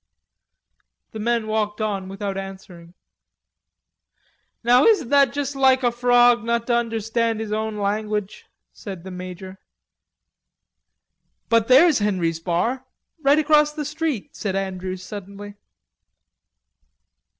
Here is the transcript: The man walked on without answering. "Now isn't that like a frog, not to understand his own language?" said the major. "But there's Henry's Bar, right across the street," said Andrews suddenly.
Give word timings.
The 1.11 1.19
man 1.19 1.45
walked 1.45 1.79
on 1.79 2.07
without 2.09 2.35
answering. 2.35 2.95
"Now 4.63 4.83
isn't 4.83 5.09
that 5.09 5.35
like 5.53 5.83
a 5.83 5.91
frog, 5.91 6.43
not 6.43 6.65
to 6.65 6.75
understand 6.75 7.39
his 7.39 7.51
own 7.51 7.77
language?" 7.77 8.47
said 8.73 9.03
the 9.03 9.11
major. 9.11 9.59
"But 11.49 11.67
there's 11.67 11.99
Henry's 11.99 12.39
Bar, 12.39 12.83
right 13.21 13.37
across 13.37 13.73
the 13.73 13.85
street," 13.85 14.35
said 14.35 14.55
Andrews 14.55 15.03
suddenly. 15.03 15.53